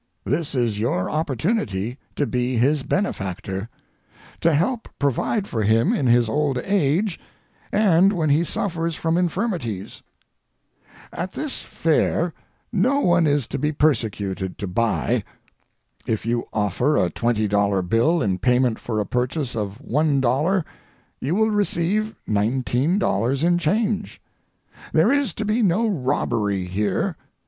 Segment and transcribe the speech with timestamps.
[0.25, 6.57] This is your opportunity to be his benefactor—to help provide for him in his old
[6.57, 7.19] age
[7.71, 10.01] and when he suffers from infirmities.
[11.13, 12.33] At this fair
[12.73, 15.23] no one is to be persecuted to buy.
[16.07, 20.63] If you offer a twenty dollar bill in payment for a purchase of $1
[21.19, 24.19] you will receive $19 in change.
[24.93, 27.17] There is to be no robbery here.